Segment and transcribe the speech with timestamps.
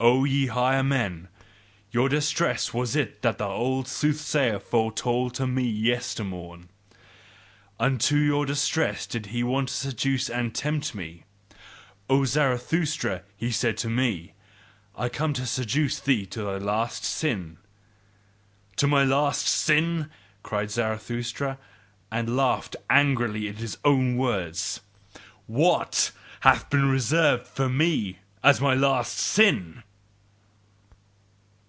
[0.00, 1.26] O ye higher men,
[1.90, 6.68] YOUR distress was it that the old soothsayer foretold to me yester morn,
[7.80, 11.24] Unto your distress did he want to seduce and tempt me:
[12.08, 14.34] 'O Zarathustra,' said he to me,
[14.96, 17.58] 'I come to seduce thee to thy last sin.'
[18.76, 20.10] To my last sin?"
[20.44, 21.58] cried Zarathustra,
[22.08, 24.78] and laughed angrily at his own words:
[25.48, 29.82] "WHAT hath been reserved for me as my last sin?"